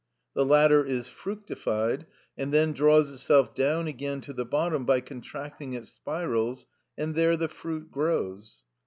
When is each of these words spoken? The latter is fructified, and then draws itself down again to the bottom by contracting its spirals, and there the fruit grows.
The 0.33 0.43
latter 0.43 0.83
is 0.83 1.07
fructified, 1.09 2.07
and 2.35 2.51
then 2.51 2.73
draws 2.73 3.11
itself 3.11 3.53
down 3.53 3.85
again 3.85 4.19
to 4.21 4.33
the 4.33 4.45
bottom 4.45 4.83
by 4.83 4.99
contracting 4.99 5.73
its 5.75 5.91
spirals, 5.91 6.65
and 6.97 7.13
there 7.13 7.37
the 7.37 7.47
fruit 7.47 7.91
grows. 7.91 8.63